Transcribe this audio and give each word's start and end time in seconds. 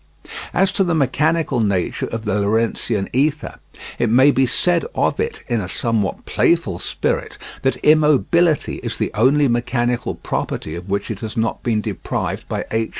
As 0.51 0.71
to 0.71 0.83
the 0.83 0.95
mechanical 0.95 1.59
nature 1.59 2.07
of 2.07 2.25
the 2.25 2.39
Lorentzian 2.41 3.07
ether, 3.13 3.59
it 3.99 4.09
may 4.09 4.31
be 4.31 4.47
said 4.47 4.83
of 4.95 5.19
it, 5.19 5.43
in 5.47 5.61
a 5.61 5.67
somewhat 5.67 6.25
playful 6.25 6.79
spirit, 6.79 7.37
that 7.61 7.75
immobility 7.85 8.77
is 8.77 8.97
the 8.97 9.11
only 9.13 9.47
mechanical 9.47 10.15
property 10.15 10.73
of 10.73 10.89
which 10.89 11.11
it 11.11 11.19
has 11.19 11.37
not 11.37 11.61
been 11.61 11.81
deprived 11.81 12.47
by 12.49 12.65
H. 12.71 12.89